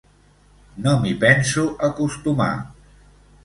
No 0.85 0.93
m’hi 1.03 1.11
penso 1.25 1.67
acostumar. 1.91 2.51